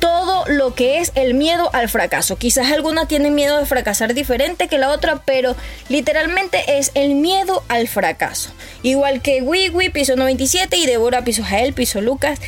todo 0.00 0.44
lo 0.48 0.74
que 0.74 0.98
es 0.98 1.12
el 1.14 1.34
miedo 1.34 1.70
al 1.72 1.88
fracaso. 1.88 2.34
Quizás 2.34 2.72
alguna 2.72 3.06
tiene 3.06 3.30
miedo 3.30 3.58
de 3.60 3.66
fracasar 3.66 4.12
diferente 4.12 4.66
que 4.66 4.76
la 4.78 4.90
otra, 4.90 5.22
pero 5.24 5.54
literalmente 5.88 6.78
es 6.78 6.90
el 6.94 7.14
miedo 7.14 7.62
al 7.68 7.86
fracaso. 7.86 8.50
Igual 8.82 9.22
que 9.22 9.40
Wiwi, 9.40 9.90
piso 9.90 10.16
97 10.16 10.76
y 10.78 10.86
Débora, 10.86 11.22
piso 11.22 11.44
Jael, 11.44 11.74
piso 11.74 12.00
Lucas. 12.00 12.40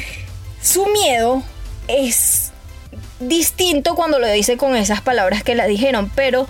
Su 0.61 0.87
miedo 0.87 1.45
es 1.87 2.51
distinto 3.21 3.95
cuando 3.95 4.19
lo 4.19 4.27
dice 4.27 4.57
con 4.57 4.75
esas 4.75 5.03
palabras 5.03 5.45
que 5.45 5.55
la 5.55 5.69
dijeron, 5.69 6.11
pero 6.17 6.49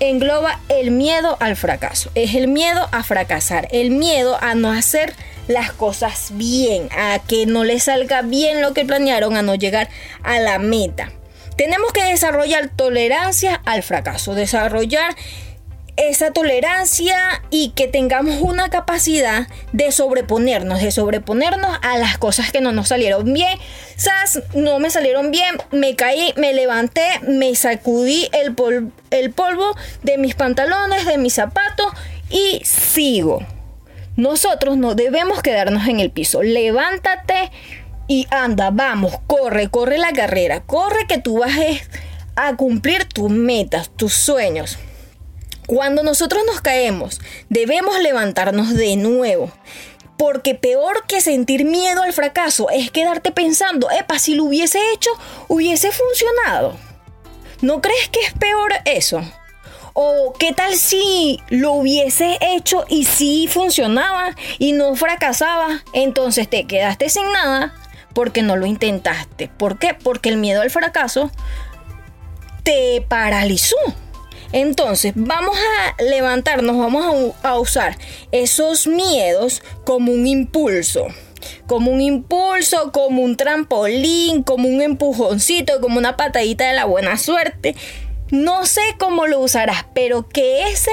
engloba 0.00 0.60
el 0.70 0.92
miedo 0.92 1.36
al 1.40 1.56
fracaso. 1.56 2.10
Es 2.14 2.34
el 2.34 2.48
miedo 2.48 2.88
a 2.90 3.02
fracasar, 3.02 3.68
el 3.70 3.90
miedo 3.90 4.38
a 4.40 4.54
no 4.54 4.72
hacer 4.72 5.12
las 5.48 5.72
cosas 5.72 6.28
bien, 6.32 6.88
a 6.96 7.20
que 7.26 7.46
no 7.46 7.64
les 7.64 7.84
salga 7.84 8.22
bien 8.22 8.60
lo 8.60 8.74
que 8.74 8.84
planearon, 8.84 9.36
a 9.36 9.42
no 9.42 9.54
llegar 9.54 9.88
a 10.22 10.40
la 10.40 10.58
meta. 10.58 11.12
Tenemos 11.56 11.92
que 11.92 12.04
desarrollar 12.04 12.70
tolerancia 12.74 13.62
al 13.64 13.82
fracaso, 13.82 14.34
desarrollar 14.34 15.16
esa 15.96 16.30
tolerancia 16.30 17.42
y 17.50 17.70
que 17.70 17.88
tengamos 17.88 18.42
una 18.42 18.68
capacidad 18.68 19.48
de 19.72 19.90
sobreponernos, 19.92 20.82
de 20.82 20.90
sobreponernos 20.90 21.78
a 21.82 21.96
las 21.96 22.18
cosas 22.18 22.52
que 22.52 22.60
no 22.60 22.72
nos 22.72 22.88
salieron 22.88 23.32
bien. 23.32 23.58
Sas, 23.96 24.42
no 24.54 24.78
me 24.78 24.90
salieron 24.90 25.30
bien, 25.30 25.56
me 25.72 25.96
caí, 25.96 26.34
me 26.36 26.52
levanté, 26.52 27.06
me 27.26 27.54
sacudí 27.54 28.28
el, 28.32 28.54
el 29.10 29.32
polvo 29.32 29.74
de 30.02 30.18
mis 30.18 30.34
pantalones, 30.34 31.06
de 31.06 31.16
mis 31.16 31.32
zapatos 31.32 31.90
y 32.28 32.60
sigo. 32.64 33.40
Nosotros 34.16 34.78
no 34.78 34.94
debemos 34.94 35.42
quedarnos 35.42 35.86
en 35.88 36.00
el 36.00 36.10
piso. 36.10 36.42
Levántate 36.42 37.50
y 38.08 38.26
anda, 38.30 38.70
vamos, 38.70 39.12
corre, 39.26 39.68
corre 39.68 39.98
la 39.98 40.12
carrera. 40.12 40.62
Corre 40.64 41.06
que 41.06 41.18
tú 41.18 41.40
vas 41.40 41.52
a 42.34 42.56
cumplir 42.56 43.04
tus 43.04 43.30
metas, 43.30 43.90
tus 43.90 44.14
sueños. 44.14 44.78
Cuando 45.66 46.02
nosotros 46.02 46.42
nos 46.46 46.60
caemos, 46.60 47.20
debemos 47.48 48.00
levantarnos 48.00 48.74
de 48.74 48.96
nuevo. 48.96 49.50
Porque 50.16 50.54
peor 50.54 51.04
que 51.06 51.20
sentir 51.20 51.64
miedo 51.64 52.02
al 52.02 52.14
fracaso 52.14 52.70
es 52.70 52.90
quedarte 52.90 53.32
pensando, 53.32 53.90
epa, 53.90 54.18
si 54.18 54.34
lo 54.34 54.44
hubiese 54.44 54.78
hecho, 54.94 55.10
hubiese 55.48 55.90
funcionado. 55.92 56.74
¿No 57.60 57.82
crees 57.82 58.08
que 58.08 58.20
es 58.20 58.32
peor 58.32 58.72
eso? 58.86 59.22
O 59.98 60.34
qué 60.38 60.52
tal 60.52 60.76
si 60.76 61.40
lo 61.48 61.72
hubiese 61.72 62.36
hecho 62.42 62.84
y 62.86 63.04
sí 63.04 63.48
funcionaba 63.50 64.36
y 64.58 64.72
no 64.72 64.94
fracasaba. 64.94 65.82
Entonces 65.94 66.50
te 66.50 66.66
quedaste 66.66 67.08
sin 67.08 67.32
nada 67.32 67.74
porque 68.12 68.42
no 68.42 68.56
lo 68.56 68.66
intentaste. 68.66 69.48
¿Por 69.48 69.78
qué? 69.78 69.94
Porque 69.94 70.28
el 70.28 70.36
miedo 70.36 70.60
al 70.60 70.70
fracaso 70.70 71.30
te 72.62 73.06
paralizó. 73.08 73.76
Entonces 74.52 75.14
vamos 75.16 75.56
a 75.56 76.02
levantarnos, 76.02 76.76
vamos 76.76 77.34
a, 77.42 77.58
usar 77.58 77.96
esos 78.32 78.86
miedos 78.86 79.62
como 79.84 80.12
un 80.12 80.26
impulso 80.26 81.06
como 81.66 81.92
un 81.92 82.00
impulso, 82.00 82.90
como 82.92 83.22
un 83.22 83.36
trampolín, 83.36 84.42
como 84.42 84.68
un 84.68 84.82
empujoncito, 84.82 85.80
como 85.80 85.98
una 85.98 86.16
patadita 86.16 86.66
de 86.66 86.74
la 86.74 86.86
buena 86.86 87.16
suerte 87.18 87.76
no 88.30 88.66
sé 88.66 88.82
cómo 88.98 89.26
lo 89.26 89.40
usarás, 89.40 89.86
pero 89.94 90.28
que 90.28 90.68
ese 90.70 90.90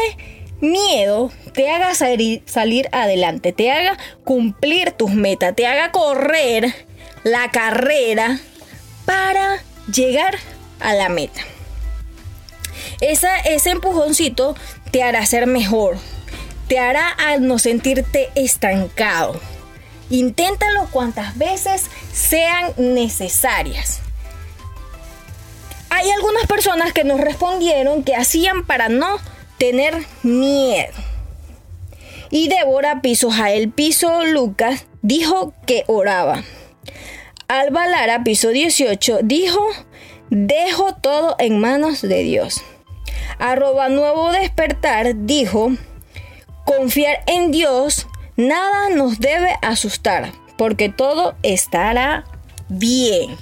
miedo 0.60 1.32
te 1.54 1.70
haga 1.70 1.94
salir, 1.96 2.90
adelante, 2.92 3.52
te 3.52 3.72
haga 3.72 3.98
cumplir 4.24 4.92
tus 4.92 5.12
metas, 5.12 5.56
te 5.56 5.68
haga 5.68 5.92
correr 5.92 6.74
la 7.24 7.50
carrera 7.52 8.40
para 9.06 9.58
llegar 9.92 10.38
a 10.80 10.94
la 10.94 11.10
meta. 11.10 11.42
ese 13.02 13.70
empujoncito 13.70 14.56
te 14.92 15.04
hará 15.04 15.26
ser 15.26 15.48
mejor, 15.48 15.98
te 16.68 16.80
hará 16.80 17.16
no 17.40 17.60
sentirte 17.60 18.30
estancado. 18.36 19.40
Inténtalo 20.10 20.88
cuantas 20.92 21.38
veces 21.38 21.90
sean 22.12 22.74
necesarias. 22.78 24.03
Hay 25.96 26.10
algunas 26.10 26.48
personas 26.48 26.92
que 26.92 27.04
nos 27.04 27.22
respondieron 27.22 28.04
que 28.04 28.16
hacían 28.16 28.66
para 28.66 28.90
no 28.90 29.20
tener 29.60 29.94
miedo. 30.24 30.92
Y 32.32 32.48
Débora 32.48 33.00
Piso 33.04 33.30
Jael 33.30 33.70
Piso 33.70 34.26
Lucas 34.26 34.88
dijo 35.04 35.54
que 35.68 35.84
oraba. 35.86 36.44
Alba 37.48 37.86
Lara 37.86 38.24
Piso 38.24 38.50
18 38.50 39.20
dijo, 39.22 39.64
dejo 40.32 40.96
todo 40.96 41.36
en 41.38 41.60
manos 41.60 42.02
de 42.02 42.24
Dios. 42.24 42.64
Arroba 43.38 43.88
Nuevo 43.90 44.32
Despertar 44.32 45.14
dijo, 45.16 45.74
confiar 46.66 47.24
en 47.28 47.52
Dios, 47.52 48.08
nada 48.36 48.90
nos 48.90 49.20
debe 49.20 49.54
asustar, 49.62 50.32
porque 50.58 50.90
todo 50.90 51.36
estará 51.44 52.24
bien. 52.68 53.38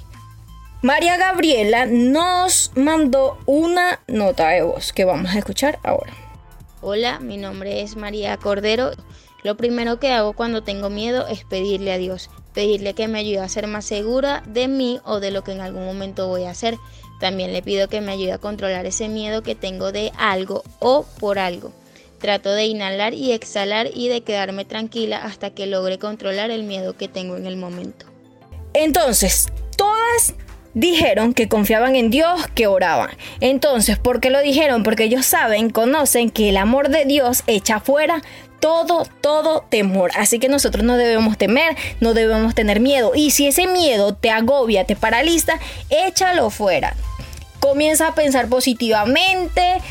María 0.84 1.16
Gabriela 1.16 1.86
nos 1.86 2.72
mandó 2.74 3.38
una 3.46 4.00
nota 4.08 4.50
de 4.50 4.64
voz 4.64 4.92
que 4.94 5.06
vamos 5.06 5.30
a 5.30 5.38
escuchar 5.38 5.78
ahora. 5.84 6.12
Hola, 6.82 7.20
mi 7.20 7.38
nombre 7.38 7.84
es 7.84 7.96
María 7.96 8.36
Cordero. 8.38 8.90
Lo 9.44 9.56
primero 9.58 10.00
que 10.00 10.12
hago 10.12 10.34
cuando 10.34 10.64
tengo 10.64 10.90
miedo 10.90 11.28
es 11.28 11.44
pedirle 11.44 11.94
a 11.94 12.00
Dios, 12.00 12.32
pedirle 12.56 12.96
que 12.96 13.08
me 13.08 13.20
ayude 13.20 13.42
a 13.42 13.50
ser 13.50 13.68
más 13.68 13.86
segura 13.86 14.42
de 14.48 14.68
mí 14.68 15.00
o 15.06 15.20
de 15.20 15.30
lo 15.30 15.44
que 15.44 15.52
en 15.52 15.62
algún 15.62 15.86
momento 15.86 16.28
voy 16.28 16.46
a 16.46 16.50
hacer. 16.50 16.78
También 17.20 17.54
le 17.54 17.62
pido 17.62 17.88
que 17.88 18.02
me 18.02 18.14
ayude 18.14 18.32
a 18.32 18.40
controlar 18.40 18.88
ese 18.88 19.08
miedo 19.08 19.44
que 19.44 19.54
tengo 19.54 19.92
de 19.92 20.12
algo 20.18 20.64
o 20.80 21.06
por 21.20 21.38
algo. 21.38 21.72
Trato 22.18 22.54
de 22.54 22.66
inhalar 22.66 23.14
y 23.14 23.34
exhalar 23.34 23.88
y 23.94 24.08
de 24.08 24.22
quedarme 24.22 24.66
tranquila 24.66 25.18
hasta 25.24 25.52
que 25.52 25.68
logre 25.68 26.00
controlar 26.00 26.50
el 26.50 26.64
miedo 26.64 26.98
que 26.98 27.08
tengo 27.08 27.38
en 27.38 27.46
el 27.46 27.58
momento. 27.58 28.08
Entonces, 28.74 29.48
todas 29.78 30.34
dijeron 30.74 31.34
que 31.34 31.48
confiaban 31.48 31.96
en 31.96 32.10
Dios, 32.10 32.48
que 32.56 32.68
oraban. 32.68 33.10
Entonces, 33.40 33.98
¿por 33.98 34.20
qué 34.20 34.30
lo 34.30 34.42
dijeron? 34.42 34.84
Porque 34.84 35.04
ellos 35.04 35.26
saben, 35.26 35.70
conocen 35.70 36.30
que 36.30 36.50
el 36.50 36.58
amor 36.58 36.90
de 36.90 37.06
Dios 37.06 37.44
echa 37.48 37.80
fuera 37.80 38.22
todo, 38.60 39.06
todo 39.22 39.66
temor. 39.68 40.12
Así 40.16 40.40
que 40.40 40.48
nosotros 40.48 40.86
no 40.86 40.96
debemos 40.96 41.38
temer, 41.38 41.76
no 42.00 42.14
debemos 42.14 42.56
tener 42.56 42.80
miedo. 42.80 43.12
Y 43.14 43.32
si 43.32 43.48
ese 43.48 43.68
miedo 43.68 44.14
te 44.14 44.30
agobia, 44.30 44.86
te 44.86 44.96
paraliza, 44.96 45.60
échalo 45.90 46.50
fuera. 46.50 46.96
Comienza 47.60 48.08
a 48.08 48.16
pensar 48.16 48.48
positivamente, 48.48 49.82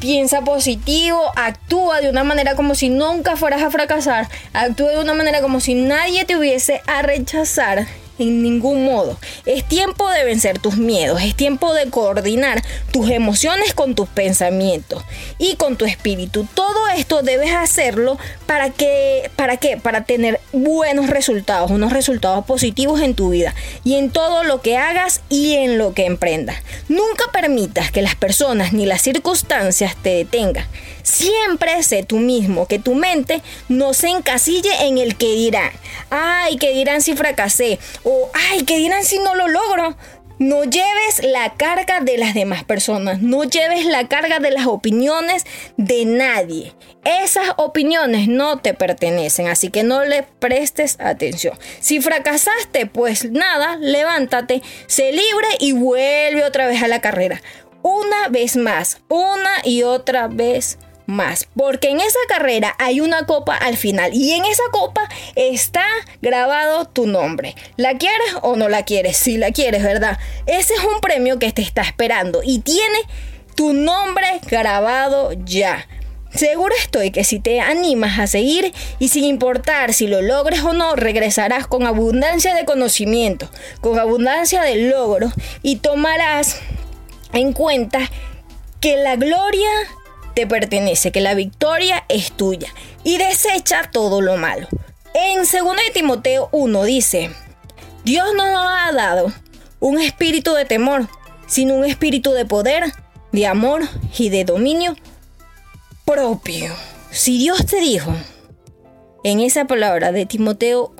piensa 0.00 0.42
positivo, 0.42 1.20
actúa 1.36 2.00
de 2.00 2.10
una 2.10 2.24
manera 2.24 2.54
como 2.54 2.74
si 2.74 2.88
nunca 2.88 3.36
fueras 3.36 3.62
a 3.62 3.70
fracasar, 3.70 4.28
actúa 4.52 4.92
de 4.92 5.00
una 5.00 5.14
manera 5.14 5.40
como 5.40 5.60
si 5.60 5.74
nadie 5.74 6.24
te 6.24 6.36
hubiese 6.36 6.82
a 6.86 7.02
rechazar 7.02 7.86
en 8.18 8.42
ningún 8.42 8.84
modo. 8.84 9.18
Es 9.44 9.66
tiempo 9.66 10.08
de 10.10 10.24
vencer 10.24 10.58
tus 10.58 10.76
miedos, 10.76 11.22
es 11.22 11.34
tiempo 11.34 11.74
de 11.74 11.90
coordinar 11.90 12.62
tus 12.92 13.10
emociones 13.10 13.74
con 13.74 13.94
tus 13.94 14.08
pensamientos 14.08 15.02
y 15.38 15.56
con 15.56 15.76
tu 15.76 15.84
espíritu. 15.84 16.46
Todo 16.54 16.88
esto 16.88 17.22
debes 17.22 17.52
hacerlo 17.52 18.18
para 18.46 18.70
que 18.70 19.30
para 19.36 19.56
qué? 19.56 19.76
Para 19.76 20.04
tener 20.04 20.40
buenos 20.52 21.08
resultados, 21.08 21.70
unos 21.70 21.92
resultados 21.92 22.44
positivos 22.44 23.00
en 23.00 23.14
tu 23.14 23.30
vida 23.30 23.54
y 23.84 23.94
en 23.94 24.10
todo 24.10 24.44
lo 24.44 24.60
que 24.60 24.76
hagas 24.76 25.22
y 25.28 25.54
en 25.54 25.78
lo 25.78 25.94
que 25.94 26.06
emprendas. 26.06 26.56
Nunca 26.88 27.30
permitas 27.32 27.90
que 27.90 28.02
las 28.02 28.14
personas 28.14 28.72
ni 28.72 28.86
las 28.86 29.02
circunstancias 29.02 29.96
te 30.02 30.10
detengan. 30.10 30.66
Siempre 31.02 31.82
sé 31.84 32.02
tú 32.02 32.18
mismo, 32.18 32.66
que 32.66 32.80
tu 32.80 32.94
mente 32.94 33.40
no 33.68 33.94
se 33.94 34.08
encasille 34.08 34.70
en 34.80 34.98
el 34.98 35.16
que 35.16 35.32
dirán. 35.34 35.70
Ay, 36.10 36.56
que 36.56 36.72
dirán 36.72 37.00
si 37.00 37.14
fracasé 37.14 37.78
o 38.06 38.30
ay, 38.32 38.62
que 38.64 38.78
dirán 38.78 39.04
si 39.04 39.18
no 39.18 39.34
lo 39.34 39.48
logro. 39.48 39.96
No 40.38 40.64
lleves 40.64 41.22
la 41.22 41.54
carga 41.54 42.00
de 42.00 42.18
las 42.18 42.34
demás 42.34 42.62
personas, 42.62 43.22
no 43.22 43.44
lleves 43.44 43.86
la 43.86 44.06
carga 44.06 44.38
de 44.38 44.50
las 44.50 44.66
opiniones 44.66 45.44
de 45.78 46.04
nadie. 46.04 46.74
Esas 47.04 47.54
opiniones 47.56 48.28
no 48.28 48.58
te 48.58 48.74
pertenecen, 48.74 49.48
así 49.48 49.70
que 49.70 49.82
no 49.82 50.04
le 50.04 50.24
prestes 50.24 51.00
atención. 51.00 51.58
Si 51.80 52.00
fracasaste, 52.00 52.84
pues 52.84 53.30
nada, 53.30 53.76
levántate, 53.76 54.62
sé 54.86 55.10
libre 55.10 55.48
y 55.58 55.72
vuelve 55.72 56.44
otra 56.44 56.66
vez 56.66 56.82
a 56.82 56.88
la 56.88 57.00
carrera. 57.00 57.40
Una 57.82 58.28
vez 58.28 58.56
más, 58.56 59.00
una 59.08 59.50
y 59.64 59.84
otra 59.84 60.28
vez 60.28 60.78
más, 61.06 61.48
porque 61.56 61.88
en 61.88 62.00
esa 62.00 62.18
carrera 62.28 62.74
hay 62.78 63.00
una 63.00 63.26
copa 63.26 63.56
al 63.56 63.76
final 63.76 64.12
y 64.14 64.32
en 64.32 64.44
esa 64.44 64.64
copa 64.70 65.08
está 65.34 65.86
grabado 66.20 66.84
tu 66.86 67.06
nombre. 67.06 67.54
¿La 67.76 67.96
quieres 67.96 68.34
o 68.42 68.56
no 68.56 68.68
la 68.68 68.84
quieres? 68.84 69.16
Si 69.16 69.38
la 69.38 69.52
quieres, 69.52 69.82
¿verdad? 69.82 70.18
Ese 70.46 70.74
es 70.74 70.80
un 70.84 71.00
premio 71.00 71.38
que 71.38 71.52
te 71.52 71.62
está 71.62 71.82
esperando 71.82 72.42
y 72.44 72.58
tiene 72.60 72.98
tu 73.54 73.72
nombre 73.72 74.40
grabado 74.48 75.32
ya. 75.44 75.86
Seguro 76.34 76.74
estoy 76.78 77.12
que 77.12 77.24
si 77.24 77.40
te 77.40 77.60
animas 77.60 78.18
a 78.18 78.26
seguir 78.26 78.74
y 78.98 79.08
sin 79.08 79.24
importar 79.24 79.94
si 79.94 80.06
lo 80.06 80.20
logres 80.20 80.60
o 80.64 80.74
no, 80.74 80.94
regresarás 80.94 81.66
con 81.66 81.86
abundancia 81.86 82.54
de 82.54 82.66
conocimiento, 82.66 83.48
con 83.80 83.98
abundancia 83.98 84.62
de 84.62 84.90
logro 84.90 85.32
y 85.62 85.76
tomarás 85.76 86.60
en 87.32 87.52
cuenta 87.52 88.00
que 88.80 88.96
la 88.96 89.16
gloria 89.16 89.70
te 90.36 90.46
pertenece, 90.46 91.12
que 91.12 91.22
la 91.22 91.32
victoria 91.32 92.04
es 92.10 92.30
tuya 92.30 92.68
y 93.02 93.16
desecha 93.16 93.90
todo 93.90 94.20
lo 94.20 94.36
malo. 94.36 94.68
En 95.14 95.38
2 95.38 95.50
Timoteo 95.94 96.50
1 96.52 96.84
dice, 96.84 97.30
Dios 98.04 98.34
no 98.36 98.52
nos 98.52 98.66
ha 98.68 98.92
dado 98.92 99.32
un 99.80 99.98
espíritu 99.98 100.52
de 100.52 100.66
temor, 100.66 101.08
sino 101.46 101.72
un 101.72 101.86
espíritu 101.86 102.32
de 102.32 102.44
poder, 102.44 102.92
de 103.32 103.46
amor 103.46 103.80
y 104.18 104.28
de 104.28 104.44
dominio 104.44 104.94
propio. 106.04 106.74
Si 107.10 107.38
Dios 107.38 107.64
te 107.64 107.80
dijo 107.80 108.14
en 109.24 109.40
esa 109.40 109.64
palabra 109.64 110.12
de 110.12 110.26
Timoteo, 110.26 110.94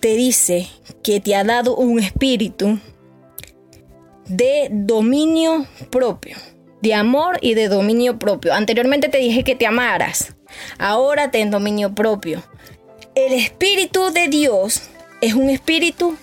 te 0.00 0.16
dice 0.16 0.70
que 1.02 1.20
te 1.20 1.36
ha 1.36 1.44
dado 1.44 1.76
un 1.76 1.98
espíritu 1.98 2.78
de 4.26 4.68
dominio 4.70 5.66
propio 5.90 6.38
de 6.84 6.94
amor 6.94 7.38
y 7.40 7.54
de 7.54 7.68
dominio 7.68 8.18
propio. 8.18 8.52
Anteriormente 8.52 9.08
te 9.08 9.16
dije 9.16 9.42
que 9.42 9.56
te 9.56 9.66
amaras, 9.66 10.34
ahora 10.78 11.30
ten 11.30 11.50
dominio 11.50 11.94
propio. 11.94 12.42
El 13.14 13.32
Espíritu 13.32 14.12
de 14.12 14.28
Dios 14.28 14.82
es 15.22 15.32
un 15.32 15.48
espíritu 15.48 16.16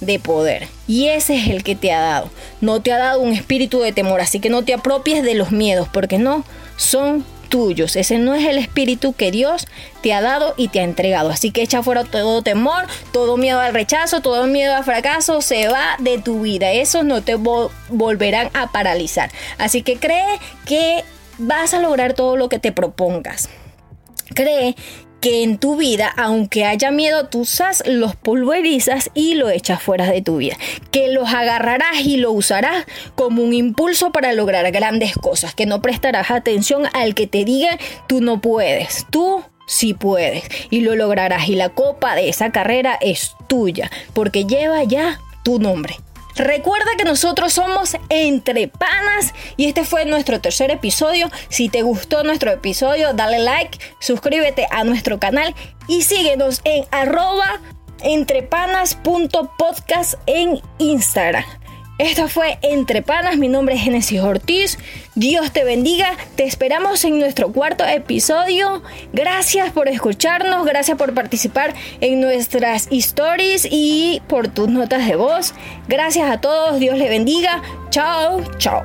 de 0.00 0.18
poder 0.18 0.68
y 0.86 1.08
ese 1.08 1.36
es 1.36 1.48
el 1.48 1.64
que 1.64 1.74
te 1.74 1.92
ha 1.92 2.00
dado. 2.00 2.30
No 2.60 2.82
te 2.82 2.92
ha 2.92 2.98
dado 2.98 3.20
un 3.20 3.32
espíritu 3.32 3.80
de 3.80 3.92
temor, 3.92 4.20
así 4.20 4.38
que 4.38 4.50
no 4.50 4.64
te 4.64 4.74
apropies 4.74 5.22
de 5.22 5.34
los 5.34 5.50
miedos 5.50 5.88
porque 5.90 6.18
no 6.18 6.44
son 6.76 7.24
tuyos. 7.52 7.96
Ese 7.96 8.18
no 8.18 8.34
es 8.34 8.48
el 8.48 8.56
espíritu 8.56 9.12
que 9.12 9.30
Dios 9.30 9.68
te 10.02 10.14
ha 10.14 10.22
dado 10.22 10.54
y 10.56 10.68
te 10.68 10.80
ha 10.80 10.84
entregado. 10.84 11.28
Así 11.28 11.50
que 11.50 11.60
echa 11.60 11.82
fuera 11.82 12.02
todo 12.02 12.40
temor, 12.42 12.86
todo 13.12 13.36
miedo 13.36 13.60
al 13.60 13.74
rechazo, 13.74 14.22
todo 14.22 14.46
miedo 14.46 14.74
al 14.74 14.84
fracaso, 14.84 15.42
se 15.42 15.68
va 15.68 15.96
de 15.98 16.18
tu 16.18 16.40
vida. 16.40 16.72
Esos 16.72 17.04
no 17.04 17.22
te 17.22 17.34
volverán 17.34 18.48
a 18.54 18.72
paralizar. 18.72 19.30
Así 19.58 19.82
que 19.82 19.98
cree 19.98 20.40
que 20.64 21.04
vas 21.36 21.74
a 21.74 21.80
lograr 21.80 22.14
todo 22.14 22.36
lo 22.36 22.48
que 22.48 22.58
te 22.58 22.72
propongas. 22.72 23.50
Cree 24.34 24.74
que 25.22 25.44
en 25.44 25.56
tu 25.56 25.76
vida, 25.76 26.12
aunque 26.16 26.64
haya 26.64 26.90
miedo, 26.90 27.28
tú 27.28 27.42
usas, 27.42 27.84
los 27.86 28.16
pulverizas 28.16 29.08
y 29.14 29.34
lo 29.34 29.50
echas 29.50 29.80
fuera 29.80 30.10
de 30.10 30.20
tu 30.20 30.38
vida. 30.38 30.56
Que 30.90 31.08
los 31.12 31.32
agarrarás 31.32 32.00
y 32.04 32.16
lo 32.16 32.32
usarás 32.32 32.84
como 33.14 33.44
un 33.44 33.54
impulso 33.54 34.10
para 34.10 34.32
lograr 34.32 34.68
grandes 34.72 35.14
cosas. 35.14 35.54
Que 35.54 35.64
no 35.64 35.80
prestarás 35.80 36.32
atención 36.32 36.88
al 36.92 37.14
que 37.14 37.28
te 37.28 37.44
diga 37.44 37.78
tú 38.08 38.20
no 38.20 38.40
puedes. 38.40 39.06
Tú 39.10 39.44
sí 39.68 39.94
puedes 39.94 40.42
y 40.70 40.80
lo 40.80 40.96
lograrás. 40.96 41.48
Y 41.48 41.54
la 41.54 41.68
copa 41.68 42.16
de 42.16 42.28
esa 42.28 42.50
carrera 42.50 42.98
es 43.00 43.36
tuya 43.46 43.92
porque 44.14 44.44
lleva 44.44 44.82
ya 44.82 45.20
tu 45.44 45.60
nombre. 45.60 45.94
Recuerda 46.36 46.96
que 46.96 47.04
nosotros 47.04 47.52
somos 47.52 47.96
Entre 48.08 48.68
Panas 48.68 49.34
y 49.56 49.66
este 49.66 49.84
fue 49.84 50.04
nuestro 50.04 50.40
tercer 50.40 50.70
episodio. 50.70 51.30
Si 51.48 51.68
te 51.68 51.82
gustó 51.82 52.22
nuestro 52.24 52.50
episodio, 52.50 53.12
dale 53.12 53.38
like, 53.38 53.78
suscríbete 54.00 54.66
a 54.70 54.84
nuestro 54.84 55.18
canal 55.18 55.54
y 55.88 56.02
síguenos 56.02 56.60
en 56.64 56.84
arroba 56.90 57.60
entrepanas.podcast 58.02 60.14
en 60.26 60.60
Instagram. 60.78 61.44
Esto 61.98 62.26
fue 62.26 62.58
Entre 62.62 63.02
Panas, 63.02 63.36
mi 63.36 63.48
nombre 63.48 63.74
es 63.74 63.82
Genesis 63.82 64.20
Ortiz. 64.20 64.78
Dios 65.14 65.52
te 65.52 65.62
bendiga, 65.62 66.16
te 66.36 66.44
esperamos 66.44 67.04
en 67.04 67.18
nuestro 67.18 67.52
cuarto 67.52 67.84
episodio. 67.84 68.82
Gracias 69.12 69.70
por 69.72 69.88
escucharnos, 69.88 70.64
gracias 70.64 70.96
por 70.96 71.12
participar 71.12 71.74
en 72.00 72.20
nuestras 72.20 72.88
stories 72.90 73.68
y 73.70 74.22
por 74.26 74.48
tus 74.48 74.68
notas 74.68 75.06
de 75.06 75.16
voz. 75.16 75.54
Gracias 75.86 76.30
a 76.30 76.40
todos, 76.40 76.80
Dios 76.80 76.96
le 76.96 77.08
bendiga. 77.08 77.62
Chao, 77.90 78.42
chao. 78.56 78.82